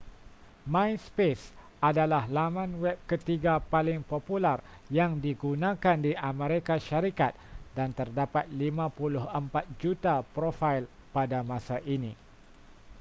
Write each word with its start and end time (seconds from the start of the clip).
myspace 0.73 1.45
adalah 1.89 2.23
laman 2.37 2.71
web 2.83 2.97
ketiga 3.11 3.53
paling 3.73 4.01
popular 4.13 4.57
yang 4.97 5.11
digunakan 5.25 5.95
di 6.05 6.11
amerika 6.31 6.75
syarikat 6.87 7.33
dan 7.77 7.89
terdapat 7.99 8.45
54 8.49 9.29
juta 9.81 10.15
profail 10.35 10.83
pada 11.15 11.39
masa 11.51 11.77
ini 11.95 12.11